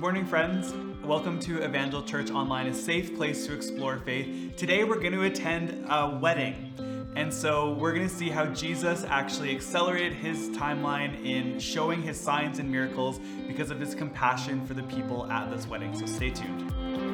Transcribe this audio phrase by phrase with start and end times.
[0.00, 0.72] Good morning, friends.
[1.04, 4.56] Welcome to Evangel Church Online, a safe place to explore faith.
[4.56, 7.12] Today, we're going to attend a wedding.
[7.16, 12.18] And so, we're going to see how Jesus actually accelerated his timeline in showing his
[12.18, 15.94] signs and miracles because of his compassion for the people at this wedding.
[15.94, 17.09] So, stay tuned.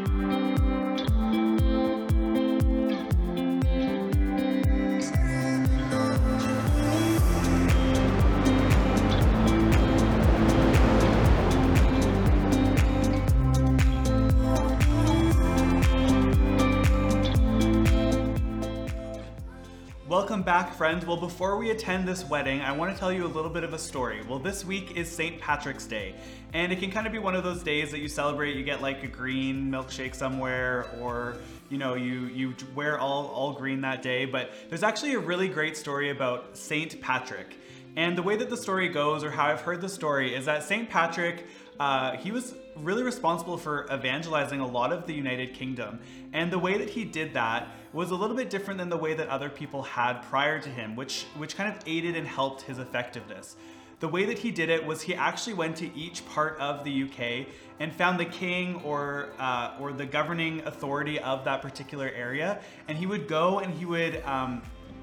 [20.46, 21.04] Back, friends.
[21.04, 23.74] Well, before we attend this wedding, I want to tell you a little bit of
[23.74, 24.22] a story.
[24.28, 25.40] Well, this week is St.
[25.40, 26.14] Patrick's Day,
[26.52, 28.54] and it can kind of be one of those days that you celebrate.
[28.54, 31.38] You get like a green milkshake somewhere, or
[31.68, 34.24] you know, you you wear all all green that day.
[34.24, 37.00] But there's actually a really great story about St.
[37.00, 37.56] Patrick,
[37.96, 40.62] and the way that the story goes, or how I've heard the story, is that
[40.62, 40.88] St.
[40.88, 41.44] Patrick
[41.80, 45.98] uh, he was really responsible for evangelizing a lot of the United Kingdom.
[46.32, 49.14] And the way that he did that was a little bit different than the way
[49.14, 52.78] that other people had prior to him, which, which kind of aided and helped his
[52.78, 53.56] effectiveness.
[53.98, 57.04] The way that he did it was he actually went to each part of the
[57.04, 57.46] UK
[57.80, 62.98] and found the king or uh, or the governing authority of that particular area, and
[62.98, 64.60] he would go and he would um,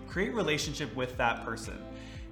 [0.08, 1.76] create relationship with that person.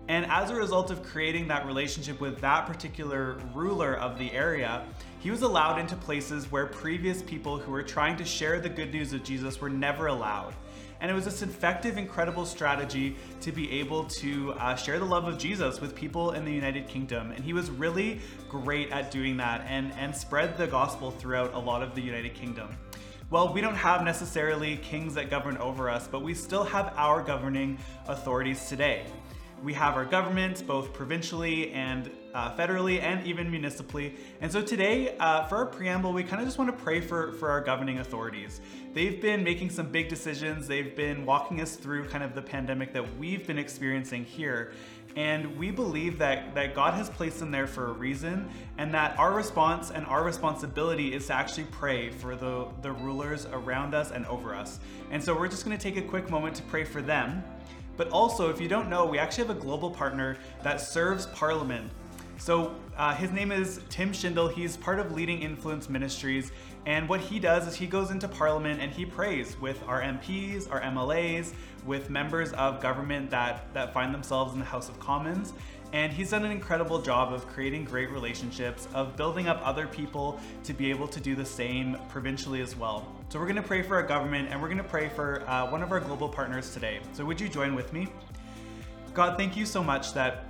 [0.08, 4.84] And as a result of creating that relationship with that particular ruler of the area,
[5.22, 8.91] he was allowed into places where previous people who were trying to share the good
[8.91, 10.55] news of Jesus were never allowed.
[11.00, 15.28] And it was this effective, incredible strategy to be able to uh, share the love
[15.28, 17.31] of Jesus with people in the United Kingdom.
[17.31, 18.19] And he was really
[18.50, 22.33] great at doing that and, and spread the gospel throughout a lot of the United
[22.33, 22.75] Kingdom.
[23.30, 27.23] Well, we don't have necessarily kings that govern over us, but we still have our
[27.23, 29.06] governing authorities today.
[29.63, 34.16] We have our government, both provincially and uh, federally, and even municipally.
[34.42, 37.34] And so today, uh, for our preamble, we kind of just want to pray for,
[37.34, 38.62] for our governing authorities.
[38.94, 40.68] They've been making some big decisions.
[40.68, 44.74] They've been walking us through kind of the pandemic that we've been experiencing here.
[45.16, 49.20] And we believe that, that God has placed them there for a reason, and that
[49.20, 54.12] our response and our responsibility is to actually pray for the, the rulers around us
[54.12, 54.80] and over us.
[55.09, 57.44] And so we're just going to take a quick moment to pray for them.
[57.97, 61.91] But also, if you don't know, we actually have a global partner that serves Parliament.
[62.41, 64.52] So uh, his name is Tim Schindel.
[64.52, 66.52] He's part of Leading Influence Ministries.
[66.88, 70.68] And what he does is he goes into Parliament and he prays with our MPs,
[70.72, 71.53] our MLAs,
[71.85, 75.53] with members of government that, that find themselves in the House of Commons.
[75.94, 80.40] And he's done an incredible job of creating great relationships, of building up other people
[80.63, 83.08] to be able to do the same provincially as well.
[83.29, 85.91] So we're gonna pray for our government and we're gonna pray for uh, one of
[85.91, 87.02] our global partners today.
[87.13, 88.08] So would you join with me?
[89.13, 90.46] God, thank you so much that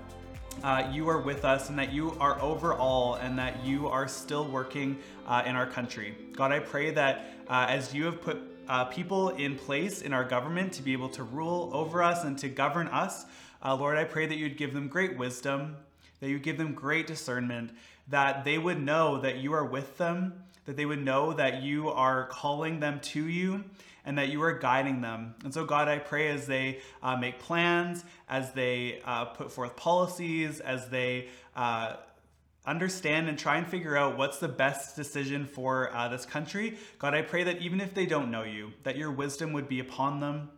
[0.63, 4.07] uh, you are with us and that you are over all and that you are
[4.07, 4.97] still working
[5.28, 6.16] uh, in our country.
[6.34, 10.23] God, I pray that uh, as you have put uh, people in place in our
[10.23, 13.25] government to be able to rule over us and to govern us,
[13.63, 15.75] uh, Lord, I pray that you'd give them great wisdom,
[16.19, 17.72] that you give them great discernment,
[18.07, 20.34] that they would know that you are with them,
[20.66, 23.63] that they would know that you are calling them to you,
[24.06, 25.35] and that you are guiding them.
[25.44, 29.75] And so, God, I pray as they uh, make plans, as they uh, put forth
[29.75, 31.97] policies, as they uh,
[32.66, 37.13] understand and try and figure out what's the best decision for uh, this country, God,
[37.13, 40.19] I pray that even if they don't know you, that your wisdom would be upon
[40.19, 40.50] them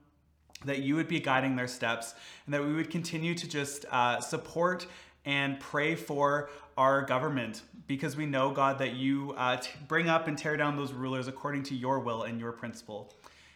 [0.66, 2.16] that you would be guiding their steps,
[2.46, 4.86] and that we would continue to just uh, support
[5.26, 10.28] and pray for our government because we know, God, that you uh, t- bring up
[10.28, 13.14] and tear down those rulers according to your will and your principle.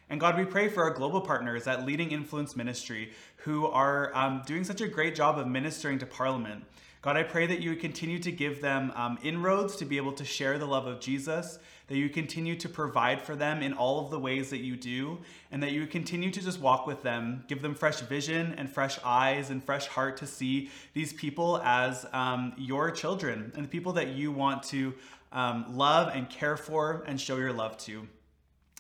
[0.09, 4.41] And God, we pray for our global partners at Leading Influence Ministry who are um,
[4.45, 6.63] doing such a great job of ministering to Parliament.
[7.01, 10.13] God, I pray that you would continue to give them um, inroads to be able
[10.13, 14.03] to share the love of Jesus, that you continue to provide for them in all
[14.03, 15.19] of the ways that you do,
[15.51, 18.69] and that you would continue to just walk with them, give them fresh vision and
[18.69, 23.69] fresh eyes and fresh heart to see these people as um, your children and the
[23.69, 24.93] people that you want to
[25.31, 28.07] um, love and care for and show your love to.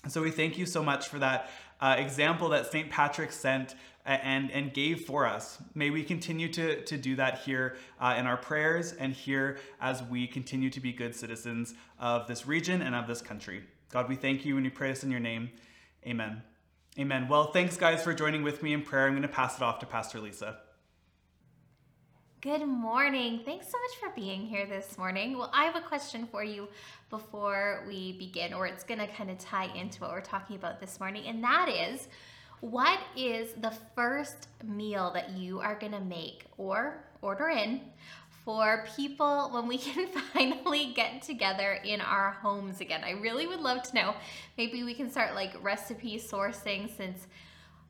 [0.07, 1.49] So we thank you so much for that
[1.81, 2.89] uh, example that St.
[2.89, 5.57] Patrick sent and, and gave for us.
[5.75, 10.01] May we continue to, to do that here uh, in our prayers and here as
[10.03, 13.63] we continue to be good citizens of this region and of this country.
[13.91, 15.49] God, we thank you and we pray this in your name.
[16.05, 16.41] Amen.
[16.97, 17.27] Amen.
[17.27, 19.07] Well, thanks, guys, for joining with me in prayer.
[19.07, 20.57] I'm going to pass it off to Pastor Lisa.
[22.41, 23.41] Good morning.
[23.43, 25.39] Thanks so much for being here this morning.
[25.39, 26.67] Well, I have a question for you
[27.09, 30.79] before we begin, or it's going to kind of tie into what we're talking about
[30.79, 32.07] this morning, and that is
[32.59, 37.81] what is the first meal that you are gonna make or order in
[38.45, 43.03] for people when we can finally get together in our homes again?
[43.03, 44.15] I really would love to know.
[44.59, 47.25] Maybe we can start like recipe sourcing since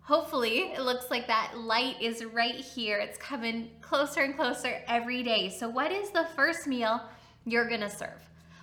[0.08, 2.98] hopefully it looks like that light is right here.
[2.98, 5.50] It's coming closer and closer every day.
[5.50, 7.02] So, what is the first meal
[7.46, 8.22] you're gonna serve?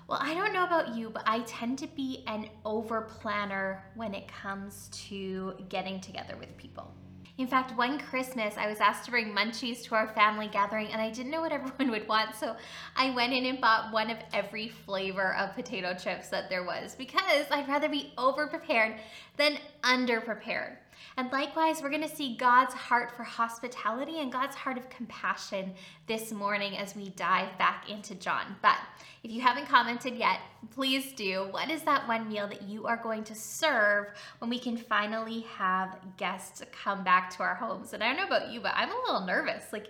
[0.08, 4.14] Well, I don't know about you, but I tend to be an over planner when
[4.14, 6.92] it comes to getting together with people.
[7.36, 11.02] In fact, one Christmas, I was asked to bring munchies to our family gathering, and
[11.02, 12.54] I didn't know what everyone would want, so
[12.96, 16.94] I went in and bought one of every flavor of potato chips that there was
[16.94, 18.96] because I'd rather be over prepared
[19.36, 20.78] than under prepared.
[21.16, 25.72] And likewise, we're going to see God's heart for hospitality and God's heart of compassion
[26.06, 28.56] this morning as we dive back into John.
[28.62, 28.78] But
[29.22, 31.48] if you haven't commented yet, please do.
[31.50, 34.08] What is that one meal that you are going to serve
[34.38, 37.92] when we can finally have guests come back to our homes?
[37.92, 39.72] And I don't know about you, but I'm a little nervous.
[39.72, 39.88] Like,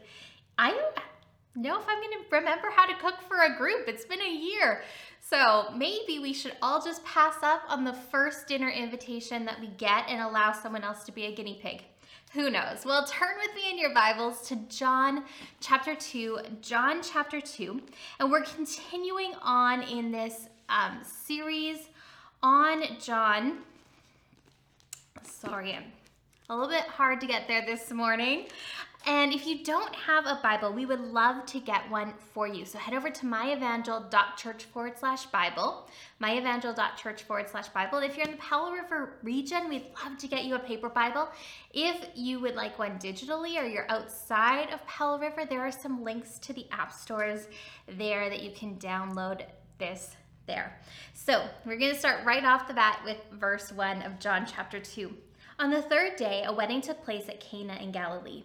[0.59, 0.95] I don't
[1.55, 3.89] know if I'm going to remember how to cook for a group.
[3.89, 4.83] It's been a year.
[5.21, 9.69] So maybe we should all just pass up on the first dinner invitation that we
[9.69, 11.83] get and allow someone else to be a guinea pig.
[12.33, 12.85] Who knows?
[12.85, 15.25] Well, turn with me in your Bibles to John
[15.61, 16.41] chapter 2.
[16.61, 17.81] John chapter 2.
[18.21, 21.79] And we're continuing on in this um, series
[22.43, 23.59] on John.
[25.23, 25.85] Sorry, I'm
[26.51, 28.47] a little bit hard to get there this morning.
[29.07, 32.65] And if you don't have a Bible, we would love to get one for you.
[32.65, 35.91] So head over to myevangel.church forward slash Bible,
[36.23, 37.99] myevangel.church forward slash Bible.
[37.99, 41.29] If you're in the Powell River region, we'd love to get you a paper Bible.
[41.75, 46.03] If you would like one digitally or you're outside of Powell River, there are some
[46.03, 47.49] links to the app stores
[47.87, 49.43] there that you can download
[49.79, 50.17] this
[50.47, 50.79] there.
[51.13, 54.81] So we're going to start right off the bat with verse 1 of John chapter
[54.81, 55.15] 2.
[55.59, 58.45] On the third day, a wedding took place at Cana in Galilee.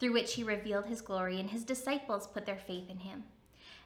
[0.00, 3.24] through which he revealed his glory, and his disciples put their faith in him.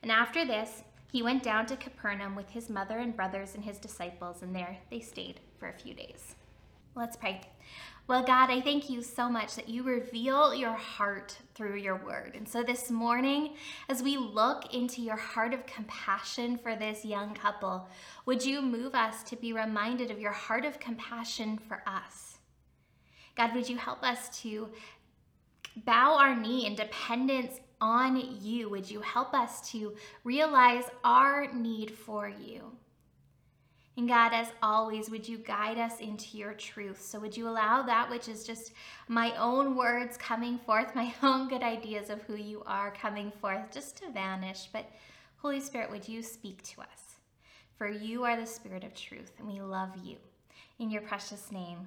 [0.02, 3.78] And after this, he went down to Capernaum with his mother and brothers and his
[3.78, 6.37] disciples, and there they stayed for a few days.
[6.94, 7.40] Let's pray.
[8.06, 12.34] Well, God, I thank you so much that you reveal your heart through your word.
[12.34, 13.55] And so this morning,
[13.88, 17.88] as we look into your heart of compassion for this young couple,
[18.26, 22.38] would you move us to be reminded of your heart of compassion for us?
[23.37, 24.69] God, would you help us to
[25.76, 28.68] bow our knee in dependence on you.
[28.70, 29.94] Would you help us to
[30.24, 32.72] realize our need for you?
[33.96, 37.00] And God, as always, would you guide us into your truth?
[37.00, 38.72] So, would you allow that which is just
[39.06, 43.70] my own words coming forth, my own good ideas of who you are coming forth,
[43.72, 44.69] just to vanish?
[44.72, 44.90] But,
[45.36, 47.19] Holy Spirit, would you speak to us?
[47.78, 50.16] For you are the Spirit of truth, and we love you.
[50.81, 51.86] In your precious name,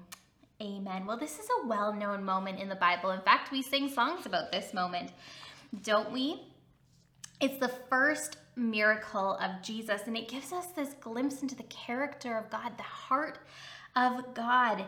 [0.59, 1.05] Amen.
[1.05, 3.11] Well, this is a well known moment in the Bible.
[3.11, 5.11] In fact, we sing songs about this moment,
[5.83, 6.41] don't we?
[7.39, 12.35] It's the first miracle of Jesus, and it gives us this glimpse into the character
[12.35, 13.37] of God, the heart
[13.95, 14.83] of God.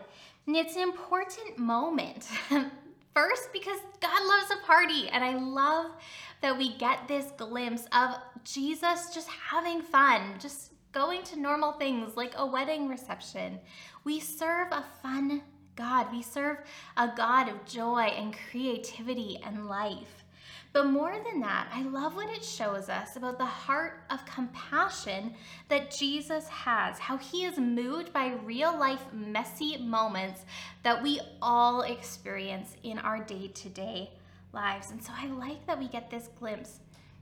[0.48, 2.26] And it's an important moment.
[3.14, 5.92] First, because God loves a party, and I love
[6.40, 12.16] that we get this glimpse of Jesus just having fun, just going to normal things
[12.16, 13.60] like a wedding reception.
[14.02, 15.42] We serve a fun
[15.80, 16.12] God.
[16.12, 16.58] We serve
[16.98, 20.24] a God of joy and creativity and life.
[20.74, 25.34] But more than that, I love what it shows us about the heart of compassion
[25.68, 30.44] that Jesus has, how he is moved by real life messy moments
[30.82, 34.10] that we all experience in our day to day
[34.52, 34.90] lives.
[34.90, 36.80] And so I like that we get this glimpse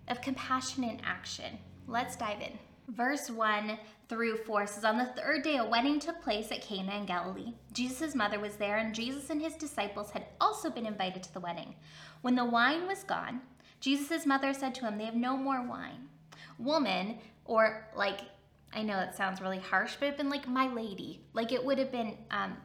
[0.08, 1.58] of compassion in action.
[1.86, 2.58] Let's dive in.
[2.88, 6.96] Verse 1 through 4 says, On the third day, a wedding took place at Cana
[6.96, 7.54] in Galilee.
[7.72, 11.40] Jesus' mother was there, and Jesus and his disciples had also been invited to the
[11.40, 11.74] wedding.
[12.22, 13.42] When the wine was gone,
[13.80, 16.08] Jesus' mother said to him, They have no more wine.
[16.58, 18.20] Woman, or like
[18.72, 21.20] I know it sounds really harsh, but it'd been like, my lady.
[21.32, 22.56] Like it would have been um,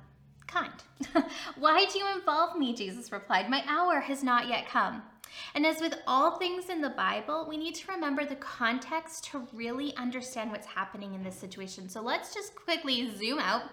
[0.48, 0.72] kind.
[1.58, 2.76] Why do you involve me?
[2.76, 5.02] Jesus replied, My hour has not yet come.
[5.56, 9.48] And as with all things in the Bible, we need to remember the context to
[9.54, 11.90] really understand what's happening in this situation.
[11.90, 13.64] So let's just quickly zoom out.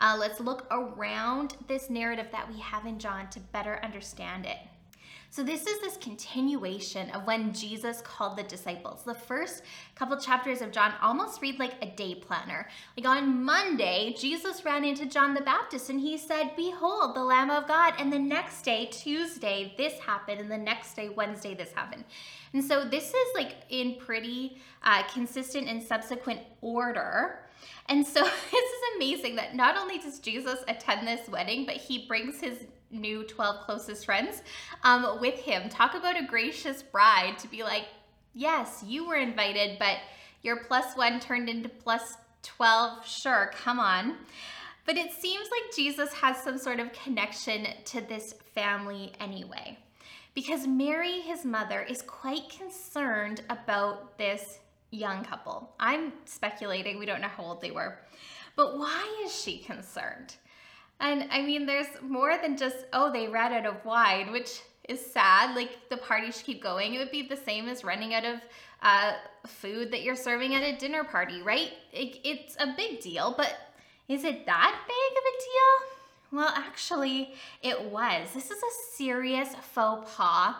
[0.00, 4.58] Uh, let's look around this narrative that we have in John to better understand it.
[5.30, 9.02] So, this is this continuation of when Jesus called the disciples.
[9.04, 9.62] The first
[9.94, 12.66] couple chapters of John almost read like a day planner.
[12.96, 17.50] Like on Monday, Jesus ran into John the Baptist and he said, Behold, the Lamb
[17.50, 17.92] of God.
[17.98, 20.40] And the next day, Tuesday, this happened.
[20.40, 22.04] And the next day, Wednesday, this happened.
[22.54, 27.40] And so, this is like in pretty uh, consistent and subsequent order.
[27.86, 32.06] And so, this is amazing that not only does Jesus attend this wedding, but he
[32.06, 34.42] brings his new 12 closest friends
[34.82, 35.68] um, with him.
[35.68, 37.86] Talk about a gracious bride to be like,
[38.34, 39.98] yes, you were invited, but
[40.42, 43.06] your plus one turned into plus 12.
[43.06, 44.16] Sure, come on.
[44.86, 49.78] But it seems like Jesus has some sort of connection to this family anyway.
[50.34, 55.74] Because Mary, his mother, is quite concerned about this young couple.
[55.78, 57.98] I'm speculating, we don't know how old they were.
[58.56, 60.36] But why is she concerned?
[61.00, 65.04] And I mean, there's more than just, oh, they ran out of wine, which is
[65.04, 65.54] sad.
[65.54, 66.94] Like the party should keep going.
[66.94, 68.40] It would be the same as running out of
[68.82, 69.12] uh,
[69.46, 71.72] food that you're serving at a dinner party, right?
[71.92, 73.54] It, it's a big deal, but
[74.08, 75.98] is it that big of a deal?
[76.30, 78.32] Well, actually, it was.
[78.34, 80.56] This is a serious faux pas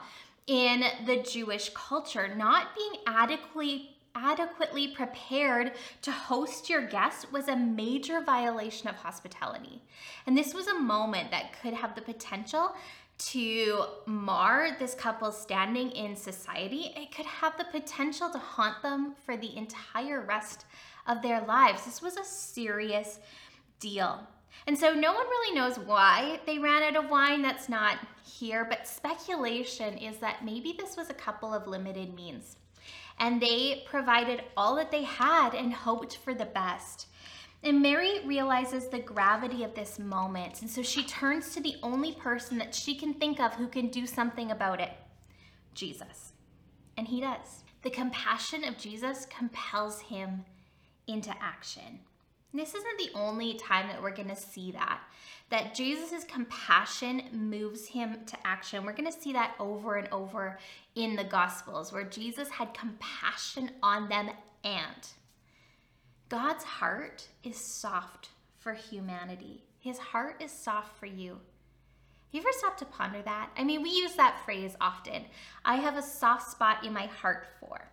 [0.47, 5.73] in the Jewish culture, not being adequately adequately prepared
[6.03, 9.83] to host your guest was a major violation of hospitality.
[10.27, 12.75] And this was a moment that could have the potential
[13.19, 16.93] to mar this couple's standing in society.
[16.97, 20.67] It could have the potential to haunt them for the entire rest
[21.07, 21.85] of their lives.
[21.85, 23.19] This was a serious
[23.81, 24.27] deal.
[24.67, 27.43] And so no one really knows why they ran out of wine.
[27.43, 32.57] That's not here, but speculation is that maybe this was a couple of limited means
[33.21, 37.07] and they provided all that they had and hoped for the best.
[37.63, 42.13] And Mary realizes the gravity of this moment, and so she turns to the only
[42.13, 44.93] person that she can think of who can do something about it
[45.75, 46.33] Jesus.
[46.97, 47.63] And he does.
[47.83, 50.45] The compassion of Jesus compels him
[51.07, 52.01] into action.
[52.53, 55.01] This isn't the only time that we're going to see that.
[55.51, 58.85] That Jesus' compassion moves him to action.
[58.85, 60.59] We're going to see that over and over
[60.95, 64.31] in the Gospels, where Jesus had compassion on them
[64.65, 65.09] and
[66.29, 69.65] God's heart is soft for humanity.
[69.79, 71.31] His heart is soft for you.
[71.31, 71.41] Have
[72.33, 73.51] you ever stopped to ponder that?
[73.57, 75.25] I mean, we use that phrase often.
[75.65, 77.89] I have a soft spot in my heart for.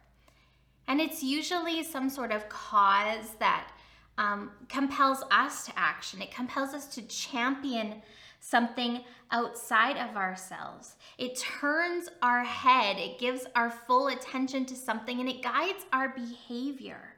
[0.88, 3.71] And it's usually some sort of cause that
[4.17, 6.22] um, compels us to action.
[6.22, 8.01] It compels us to champion
[8.39, 10.95] something outside of ourselves.
[11.17, 16.10] It turns our head, it gives our full attention to something, and it guides our
[16.10, 17.15] behavior.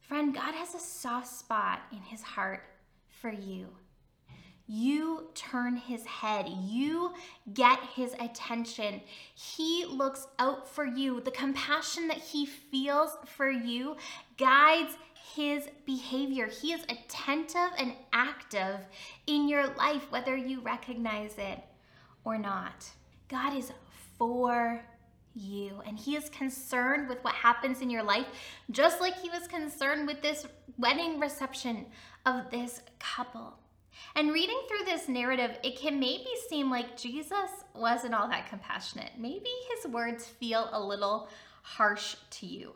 [0.00, 2.62] Friend, God has a soft spot in his heart
[3.08, 3.68] for you.
[4.72, 6.48] You turn his head.
[6.48, 7.12] You
[7.52, 9.00] get his attention.
[9.34, 11.20] He looks out for you.
[11.20, 13.96] The compassion that he feels for you
[14.36, 14.96] guides
[15.34, 16.46] his behavior.
[16.46, 18.80] He is attentive and active
[19.26, 21.58] in your life, whether you recognize it
[22.24, 22.88] or not.
[23.28, 23.72] God is
[24.18, 24.82] for
[25.34, 28.26] you, and He is concerned with what happens in your life,
[28.70, 30.46] just like He was concerned with this
[30.78, 31.86] wedding reception
[32.26, 33.54] of this couple.
[34.14, 39.12] And reading through this narrative, it can maybe seem like Jesus wasn't all that compassionate.
[39.18, 41.28] Maybe his words feel a little
[41.62, 42.74] harsh to you.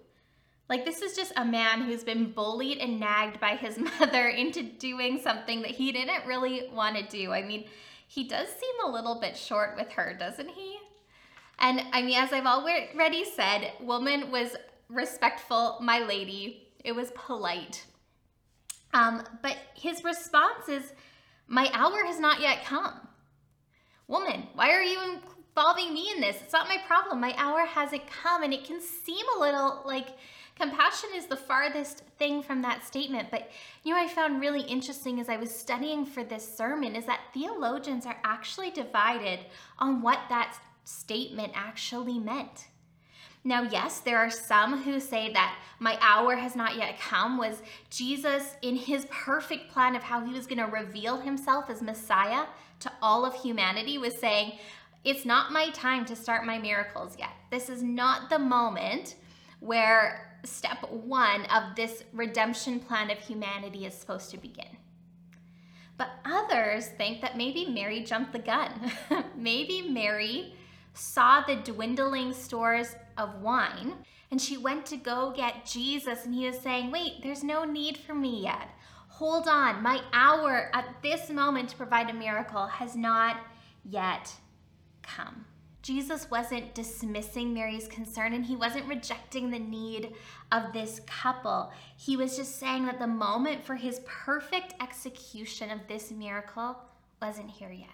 [0.68, 4.62] Like, this is just a man who's been bullied and nagged by his mother into
[4.62, 7.33] doing something that he didn't really want to do.
[7.33, 7.64] I mean,
[8.06, 10.78] he does seem a little bit short with her, doesn't he?
[11.59, 14.56] And I mean, as I've already said, woman was
[14.88, 16.68] respectful, my lady.
[16.85, 17.85] It was polite.
[18.92, 20.92] Um, but his response is,
[21.49, 22.94] My hour has not yet come.
[24.06, 26.37] Woman, why are you involving me in this?
[26.42, 27.21] It's not my problem.
[27.21, 28.42] My hour hasn't come.
[28.42, 30.09] And it can seem a little like
[30.56, 33.50] Compassion is the farthest thing from that statement, but
[33.82, 37.20] you know I found really interesting as I was studying for this sermon is that
[37.34, 39.40] theologians are actually divided
[39.78, 42.68] on what that statement actually meant.
[43.46, 47.61] Now, yes, there are some who say that my hour has not yet come was
[47.90, 52.46] Jesus in his perfect plan of how he was going to reveal himself as Messiah
[52.80, 54.58] to all of humanity was saying,
[55.04, 57.32] it's not my time to start my miracles yet.
[57.50, 59.16] This is not the moment
[59.61, 64.76] where step one of this redemption plan of humanity is supposed to begin.
[65.96, 68.92] But others think that maybe Mary jumped the gun.
[69.36, 70.54] maybe Mary
[70.92, 73.94] saw the dwindling stores of wine
[74.34, 77.96] and she went to go get Jesus, and he was saying, Wait, there's no need
[77.96, 78.68] for me yet.
[79.06, 83.36] Hold on, my hour at this moment to provide a miracle has not
[83.84, 84.32] yet
[85.02, 85.44] come.
[85.85, 90.14] Jesus wasn't dismissing Mary's concern and he wasn't rejecting the need
[90.50, 91.71] of this couple.
[91.99, 96.79] He was just saying that the moment for his perfect execution of this miracle
[97.21, 97.91] wasn't here yet.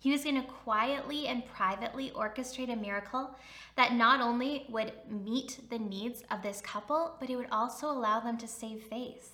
[0.00, 3.36] He was going to quietly and privately orchestrate a miracle
[3.76, 8.18] that not only would meet the needs of this couple, but it would also allow
[8.18, 9.30] them to save face.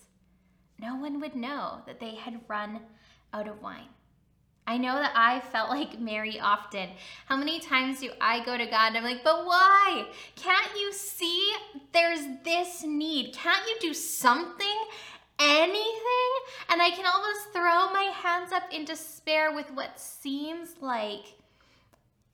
[0.78, 2.80] No one would know that they had run
[3.32, 3.88] out of wine.
[4.66, 6.90] I know that I felt like Mary often.
[7.26, 10.06] How many times do I go to God and I'm like, but why?
[10.34, 11.52] Can't you see
[11.92, 13.32] there's this need?
[13.32, 14.78] Can't you do something?
[15.38, 16.32] Anything?
[16.68, 21.34] And I can almost throw my hands up in despair with what seems like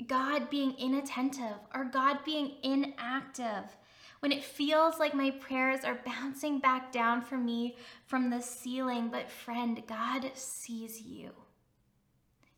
[0.06, 3.76] God being inattentive or God being inactive.
[4.20, 9.08] When it feels like my prayers are bouncing back down for me from the ceiling,
[9.10, 11.32] but friend, God sees you.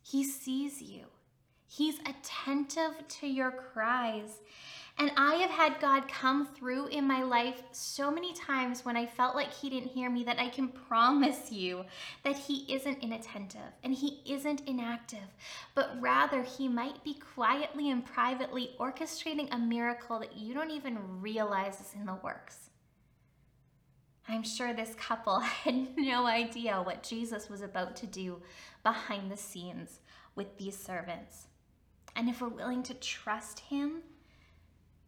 [0.04, 1.06] He sees you.
[1.66, 4.38] He's attentive to your cries.
[4.98, 9.06] And I have had God come through in my life so many times when I
[9.06, 11.86] felt like He didn't hear me that I can promise you
[12.22, 15.34] that He isn't inattentive and He isn't inactive,
[15.74, 21.22] but rather He might be quietly and privately orchestrating a miracle that you don't even
[21.22, 22.68] realize is in the works.
[24.28, 28.40] I'm sure this couple had no idea what Jesus was about to do
[28.82, 30.00] behind the scenes
[30.34, 31.46] with these servants.
[32.16, 34.02] And if we're willing to trust Him,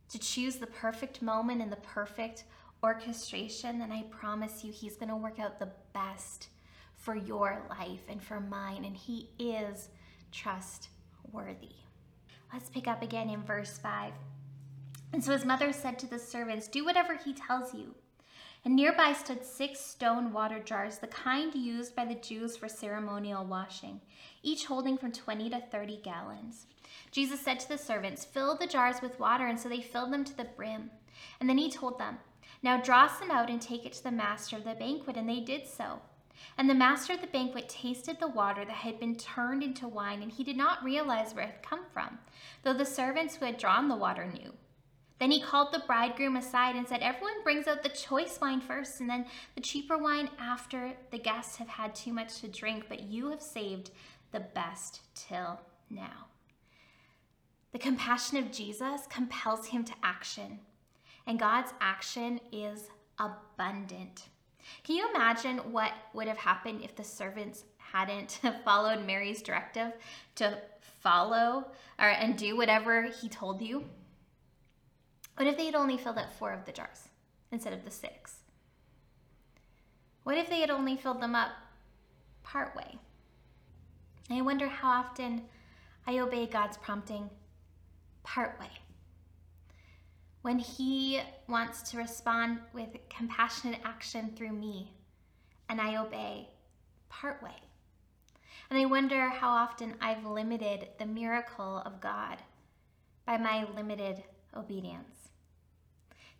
[0.08, 2.44] to choose the perfect moment and the perfect
[2.82, 6.48] orchestration, then I promise you He's going to work out the best
[6.96, 8.84] for your life and for mine.
[8.84, 9.88] And He is
[10.32, 11.76] trustworthy.
[12.52, 14.12] Let's pick up again in verse 5.
[15.12, 17.94] And so his mother said to the servants, Do whatever he tells you.
[18.66, 23.44] And nearby stood six stone water jars, the kind used by the Jews for ceremonial
[23.44, 24.00] washing,
[24.42, 26.66] each holding from 20 to 30 gallons.
[27.12, 30.24] Jesus said to the servants, Fill the jars with water, and so they filled them
[30.24, 30.90] to the brim.
[31.38, 32.18] And then he told them,
[32.60, 35.38] Now draw some out and take it to the master of the banquet, and they
[35.38, 36.00] did so.
[36.58, 40.22] And the master of the banquet tasted the water that had been turned into wine,
[40.22, 42.18] and he did not realize where it had come from,
[42.64, 44.52] though the servants who had drawn the water knew.
[45.18, 49.00] Then he called the bridegroom aside and said, Everyone brings out the choice wine first,
[49.00, 53.02] and then the cheaper wine after the guests have had too much to drink, but
[53.02, 53.90] you have saved
[54.32, 56.26] the best till now.
[57.72, 60.58] The compassion of Jesus compels him to action,
[61.26, 64.24] and God's action is abundant.
[64.84, 69.92] Can you imagine what would have happened if the servants hadn't followed Mary's directive
[70.36, 70.58] to
[71.00, 71.66] follow
[71.98, 73.84] or, and do whatever he told you?
[75.36, 77.08] What if they had only filled up four of the jars
[77.52, 78.36] instead of the six?
[80.22, 81.50] What if they had only filled them up
[82.42, 82.98] part way?
[84.30, 85.42] I wonder how often
[86.06, 87.28] I obey God's prompting
[88.22, 88.70] part way.
[90.40, 94.92] When He wants to respond with compassionate action through me,
[95.68, 96.48] and I obey
[97.08, 97.56] part way.
[98.70, 102.38] And I wonder how often I've limited the miracle of God
[103.26, 104.22] by my limited
[104.56, 105.15] obedience.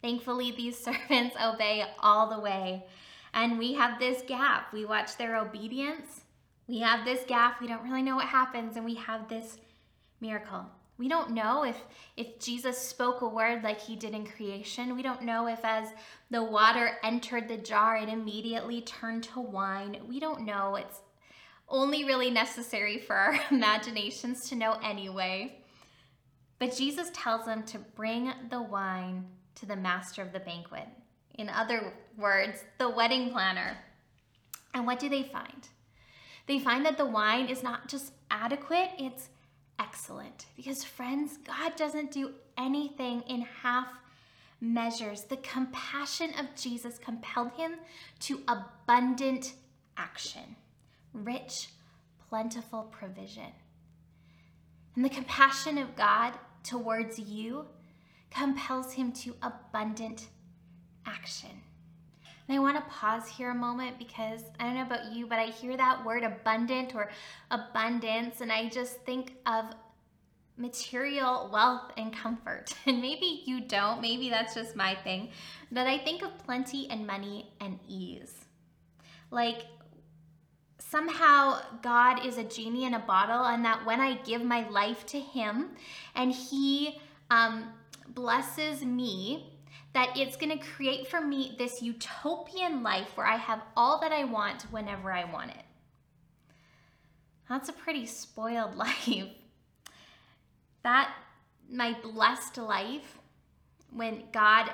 [0.06, 2.84] Thankfully, these servants obey all the way.
[3.34, 4.72] And we have this gap.
[4.72, 6.20] We watch their obedience.
[6.68, 7.60] We have this gap.
[7.60, 8.76] We don't really know what happens.
[8.76, 9.58] And we have this
[10.20, 10.64] miracle.
[10.96, 11.76] We don't know if,
[12.16, 14.94] if Jesus spoke a word like he did in creation.
[14.94, 15.88] We don't know if, as
[16.30, 19.98] the water entered the jar, it immediately turned to wine.
[20.08, 20.76] We don't know.
[20.76, 21.00] It's
[21.68, 25.58] only really necessary for our imaginations to know anyway.
[26.60, 30.88] But Jesus tells them to bring the wine to the master of the banquet.
[31.34, 33.76] In other words, the wedding planner.
[34.72, 35.68] And what do they find?
[36.46, 39.28] They find that the wine is not just adequate, it's
[39.78, 40.46] excellent.
[40.56, 43.88] Because, friends, God doesn't do anything in half
[44.60, 45.22] measures.
[45.24, 47.74] The compassion of Jesus compelled him
[48.20, 49.54] to abundant
[49.96, 50.56] action,
[51.12, 51.68] rich,
[52.28, 53.52] plentiful provision.
[54.94, 57.66] And the compassion of God towards you
[58.30, 60.28] compels him to abundant
[61.06, 61.50] action.
[62.48, 65.38] And I want to pause here a moment because I don't know about you, but
[65.38, 67.10] I hear that word abundant or
[67.50, 69.64] abundance, and I just think of
[70.56, 72.74] material wealth and comfort.
[72.86, 75.30] And maybe you don't, maybe that's just my thing.
[75.72, 78.32] But I think of plenty and money and ease.
[79.30, 79.66] Like
[80.78, 85.04] somehow God is a genie in a bottle, and that when I give my life
[85.06, 85.70] to Him
[86.14, 87.72] and He um,
[88.14, 89.52] blesses me,
[89.92, 94.12] that it's going to create for me this utopian life where I have all that
[94.12, 95.64] I want whenever I want it.
[97.48, 99.28] That's a pretty spoiled life.
[100.82, 101.14] That,
[101.70, 103.18] my blessed life,
[103.90, 104.70] when God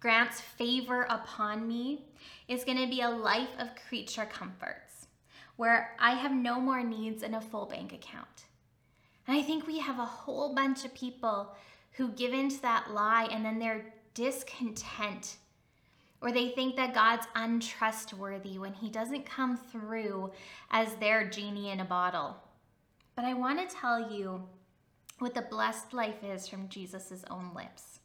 [0.00, 2.06] grants favor upon me,
[2.48, 5.06] is going to be a life of creature comforts
[5.56, 8.44] where I have no more needs and a full bank account.
[9.26, 11.54] And I think we have a whole bunch of people
[11.94, 15.36] who give into that lie and then they're discontent
[16.24, 20.32] or they think that God's untrustworthy when he doesn't come through
[20.70, 22.36] as their genie in a bottle.
[23.14, 24.42] But I want to tell you
[25.18, 28.00] what the blessed life is from Jesus' own lips.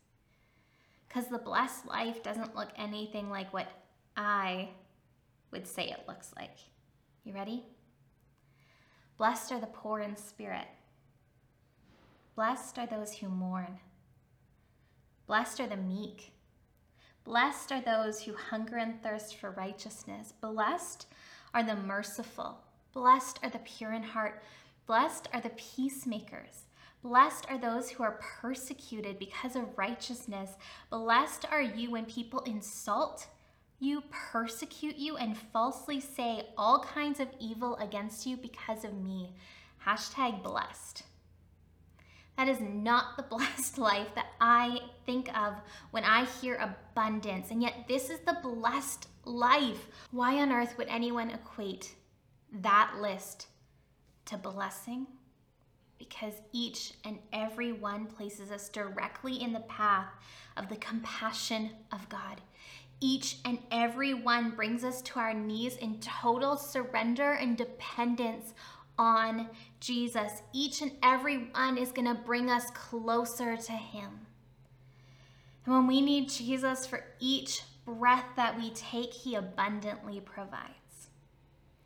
[1.07, 3.71] Because the blessed life doesn't look anything like what
[4.17, 4.69] I
[5.51, 6.57] would say it looks like.
[7.23, 7.63] You ready?
[9.17, 10.67] Blessed are the poor in spirit.
[12.39, 13.79] Blessed are those who mourn.
[15.27, 16.31] Blessed are the meek.
[17.25, 20.31] Blessed are those who hunger and thirst for righteousness.
[20.39, 21.07] Blessed
[21.53, 22.61] are the merciful.
[22.93, 24.41] Blessed are the pure in heart.
[24.87, 26.63] Blessed are the peacemakers.
[27.03, 30.51] Blessed are those who are persecuted because of righteousness.
[30.89, 33.27] Blessed are you when people insult
[33.81, 39.33] you, persecute you, and falsely say all kinds of evil against you because of me.
[39.85, 41.03] Hashtag blessed.
[42.39, 45.55] That is not the blessed life that I think of
[45.91, 47.51] when I hear abundance.
[47.51, 49.87] And yet, this is the blessed life.
[50.11, 51.95] Why on earth would anyone equate
[52.61, 53.47] that list
[54.27, 55.05] to blessing?
[55.97, 60.07] Because each and every one places us directly in the path
[60.55, 62.39] of the compassion of God.
[63.01, 68.53] Each and every one brings us to our knees in total surrender and dependence
[68.99, 70.43] on Jesus.
[70.53, 74.27] Each and every one is going to bring us closer to Him.
[75.65, 80.73] And when we need Jesus for each breath that we take, He abundantly provides.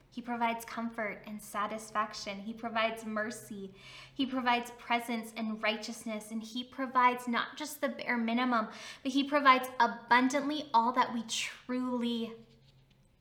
[0.10, 2.40] He provides comfort and satisfaction.
[2.40, 3.74] He provides mercy.
[4.14, 6.32] He provides presence and righteousness.
[6.32, 8.68] And He provides not just the bare minimum,
[9.02, 12.34] but He provides abundantly all that we truly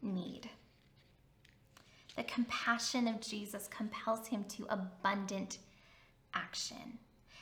[0.03, 0.51] need.
[2.17, 5.59] The compassion of Jesus compels him to abundant
[6.35, 6.99] action.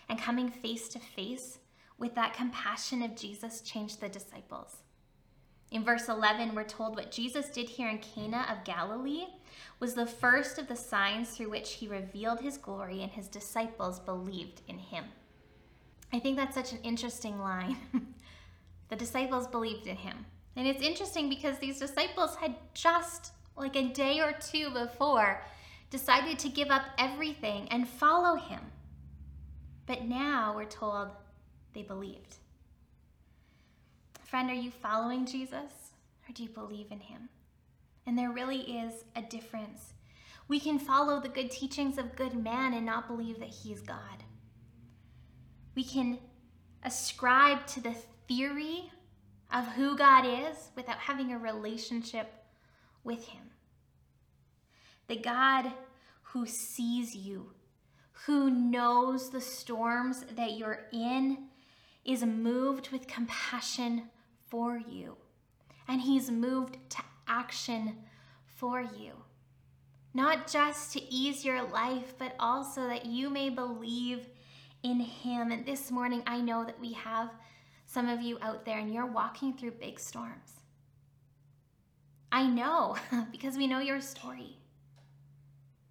[0.08, 1.58] And coming face to face
[1.98, 4.76] with that compassion of Jesus changed the disciples.
[5.70, 9.26] In verse 11, we're told what Jesus did here in Cana of Galilee
[9.78, 14.00] was the first of the signs through which he revealed his glory, and his disciples
[14.00, 15.04] believed in him.
[16.12, 17.76] I think that's such an interesting line.
[18.88, 20.26] the disciples believed in him.
[20.56, 25.44] And it's interesting because these disciples had just like a day or two before,
[25.90, 28.60] decided to give up everything and follow him.
[29.86, 31.08] But now we're told
[31.74, 32.36] they believed.
[34.24, 35.92] Friend, are you following Jesus
[36.28, 37.28] or do you believe in him?
[38.06, 39.92] And there really is a difference.
[40.48, 44.24] We can follow the good teachings of good men and not believe that he's God.
[45.74, 46.18] We can
[46.82, 47.94] ascribe to the
[48.26, 48.90] theory
[49.52, 52.32] of who God is without having a relationship
[53.04, 53.49] with him.
[55.10, 55.72] The God
[56.22, 57.50] who sees you,
[58.26, 61.48] who knows the storms that you're in,
[62.04, 64.04] is moved with compassion
[64.48, 65.16] for you.
[65.88, 67.96] And he's moved to action
[68.44, 69.14] for you.
[70.14, 74.28] Not just to ease your life, but also that you may believe
[74.84, 75.50] in him.
[75.50, 77.30] And this morning, I know that we have
[77.84, 80.60] some of you out there and you're walking through big storms.
[82.30, 82.94] I know
[83.32, 84.60] because we know your story.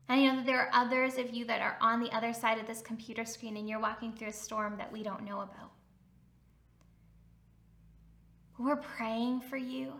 [0.10, 2.58] And I know that there are others of you that are on the other side
[2.58, 5.72] of this computer screen and you're walking through a storm that we don't know about.
[8.58, 9.94] We're praying for you.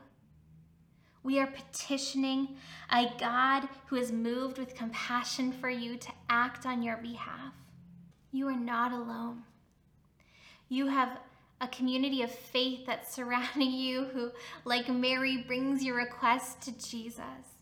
[1.22, 2.58] We are petitioning
[2.92, 7.54] a God who is moved with compassion for you to act on your behalf.
[8.32, 9.44] You are not alone.
[10.70, 11.20] You have
[11.62, 14.32] a community of faith that's surrounding you who,
[14.66, 17.59] like Mary, brings your request to Jesus.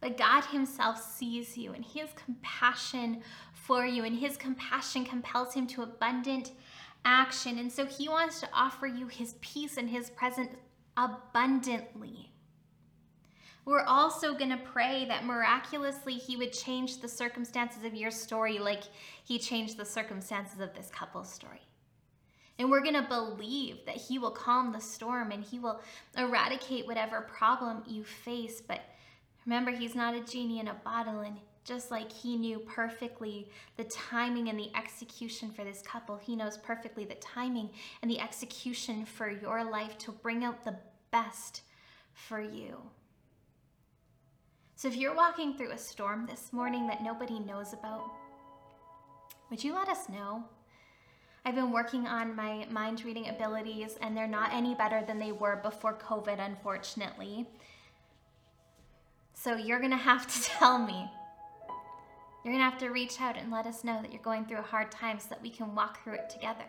[0.00, 5.54] But God Himself sees you and He has compassion for you, and His compassion compels
[5.54, 6.52] Him to abundant
[7.04, 7.58] action.
[7.58, 10.54] And so He wants to offer you His peace and His presence
[10.96, 12.32] abundantly.
[13.66, 18.58] We're also going to pray that miraculously He would change the circumstances of your story
[18.58, 18.84] like
[19.24, 21.60] He changed the circumstances of this couple's story.
[22.58, 25.80] And we're going to believe that He will calm the storm and He will
[26.16, 28.60] eradicate whatever problem you face.
[28.60, 28.80] But
[29.46, 31.20] remember, He's not a genie in a bottle.
[31.20, 36.36] And just like He knew perfectly the timing and the execution for this couple, He
[36.36, 37.70] knows perfectly the timing
[38.02, 40.76] and the execution for your life to bring out the
[41.10, 41.62] best
[42.12, 42.76] for you.
[44.76, 48.10] So if you're walking through a storm this morning that nobody knows about,
[49.50, 50.44] would you let us know?
[51.44, 55.32] I've been working on my mind reading abilities, and they're not any better than they
[55.32, 57.46] were before COVID, unfortunately.
[59.42, 61.10] So you're going to have to tell me.
[62.44, 64.58] You're going to have to reach out and let us know that you're going through
[64.58, 66.64] a hard time so that we can walk through it together.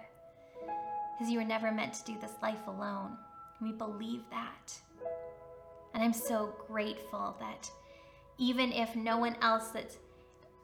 [1.18, 3.18] Because you were never meant to do this life alone.
[3.62, 4.74] We believe that.
[5.94, 7.70] And I'm so grateful that
[8.38, 9.98] even if no one else that's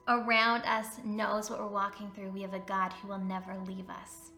[0.08, 3.90] around us knows what we're walking through, we have a God who will never leave
[3.90, 4.32] us.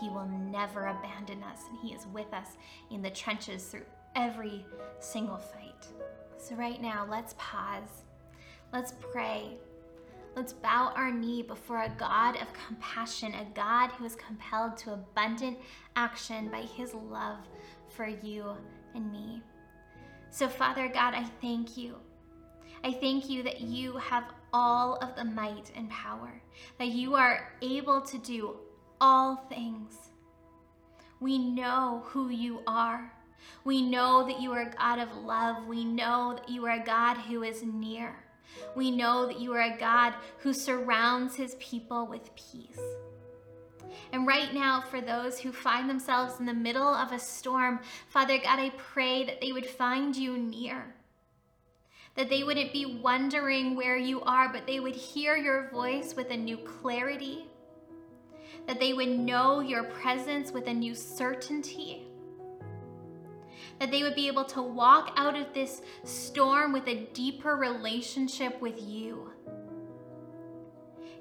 [0.00, 2.58] He will never abandon us, and He is with us
[2.90, 4.64] in the trenches through every
[5.00, 5.88] single fight.
[6.38, 8.04] So, right now, let's pause.
[8.72, 9.56] Let's pray.
[10.36, 14.94] Let's bow our knee before a God of compassion, a God who is compelled to
[14.94, 15.58] abundant
[15.94, 17.38] action by His love
[17.88, 18.56] for you
[18.94, 19.42] and me.
[20.30, 21.94] So, Father God, I thank you.
[22.82, 26.42] I thank you that you have all of the might and power,
[26.78, 28.56] that you are able to do
[29.00, 29.94] all things.
[31.20, 33.10] We know who you are.
[33.64, 35.66] We know that you are a God of love.
[35.66, 38.14] We know that you are a God who is near.
[38.76, 42.80] We know that you are a God who surrounds his people with peace.
[44.12, 48.38] And right now, for those who find themselves in the middle of a storm, Father
[48.38, 50.94] God, I pray that they would find you near
[52.14, 56.30] that they wouldn't be wondering where you are, but they would hear your voice with
[56.30, 57.46] a new clarity,
[58.66, 62.06] that they would know your presence with a new certainty,
[63.78, 68.60] that they would be able to walk out of this storm with a deeper relationship
[68.60, 69.30] with you.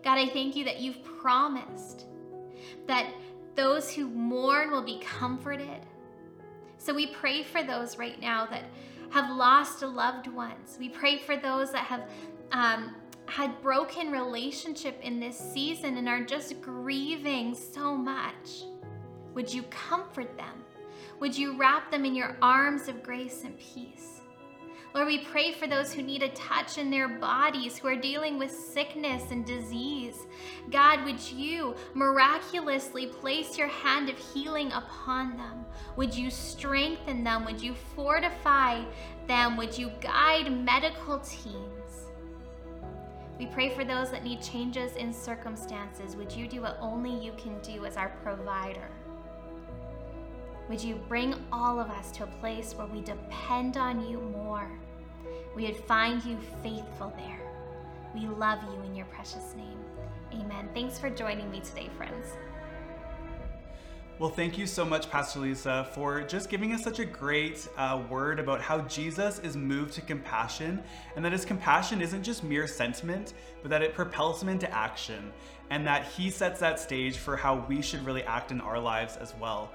[0.04, 2.06] God, I thank you that you've promised
[2.88, 3.08] that
[3.56, 5.86] those who mourn will be comforted.
[6.78, 8.64] So we pray for those right now that
[9.12, 10.78] have lost loved ones.
[10.80, 12.10] We pray for those that have
[12.52, 18.64] um, had broken relationship in this season and are just grieving so much.
[19.34, 20.64] Would you comfort them?
[21.24, 24.20] Would you wrap them in your arms of grace and peace?
[24.94, 28.38] Lord, we pray for those who need a touch in their bodies, who are dealing
[28.38, 30.18] with sickness and disease.
[30.70, 35.64] God, would you miraculously place your hand of healing upon them?
[35.96, 37.46] Would you strengthen them?
[37.46, 38.84] Would you fortify
[39.26, 39.56] them?
[39.56, 42.10] Would you guide medical teams?
[43.40, 46.18] We pray for those that need changes in circumstances.
[46.18, 48.90] Would you do what only you can do as our provider?
[50.70, 54.72] Would you bring all of us to a place where we depend on you more?
[55.56, 57.42] We would find you faithful there.
[58.16, 59.78] We love you in your precious name.
[60.34, 60.70] Amen.
[60.74, 62.28] Thanks for joining me today, friends.
[64.20, 68.02] Well, thank you so much, Pastor Lisa, for just giving us such a great uh,
[68.10, 70.82] word about how Jesus is moved to compassion
[71.16, 75.34] and that his compassion isn't just mere sentiment, but that it propels him into action
[75.72, 79.18] and that he sets that stage for how we should really act in our lives
[79.18, 79.74] as well.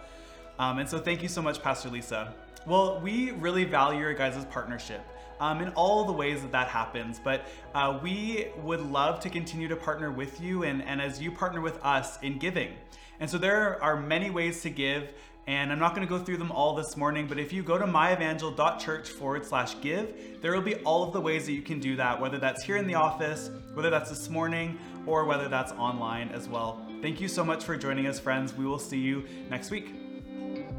[0.58, 2.34] Um, and so, thank you so much, Pastor Lisa.
[2.66, 5.02] Well, we really value your guys' partnership
[5.40, 7.20] um, in all the ways that that happens.
[7.22, 11.30] But uh, we would love to continue to partner with you and, and as you
[11.30, 12.72] partner with us in giving.
[13.20, 15.12] And so there are many ways to give.
[15.46, 17.78] And I'm not going to go through them all this morning, but if you go
[17.78, 21.80] to myevangel.church forward slash give, there will be all of the ways that you can
[21.80, 25.72] do that, whether that's here in the office, whether that's this morning, or whether that's
[25.72, 26.86] online as well.
[27.00, 28.52] Thank you so much for joining us, friends.
[28.52, 30.07] We will see you next week.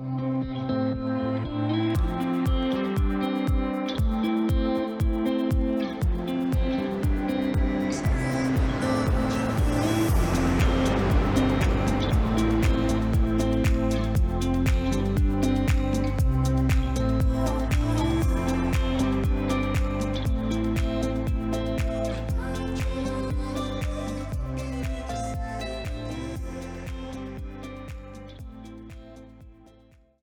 [0.10, 0.79] Música